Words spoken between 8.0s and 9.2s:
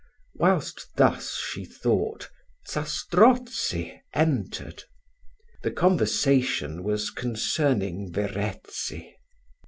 Verezzi.